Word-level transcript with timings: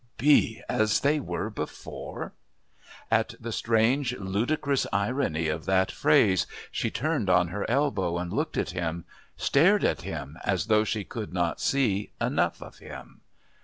Be 0.17 0.63
as 0.67 1.01
they 1.01 1.19
were 1.19 1.51
before! 1.51 2.33
At 3.11 3.35
the 3.39 3.51
strange, 3.51 4.15
ludicrous 4.17 4.87
irony 4.91 5.47
of 5.47 5.65
that 5.67 5.91
phrase 5.91 6.47
she 6.71 6.89
turned 6.89 7.29
on 7.29 7.49
her 7.49 7.69
elbow 7.69 8.17
and 8.17 8.33
looked 8.33 8.57
at 8.57 8.71
him, 8.71 9.05
stared 9.37 9.83
at 9.83 10.01
him 10.01 10.39
as 10.43 10.65
though 10.65 10.83
she 10.85 11.03
could 11.03 11.33
not 11.33 11.61
see 11.61 12.13
enough 12.19 12.63
of 12.63 12.79
him. 12.79 13.21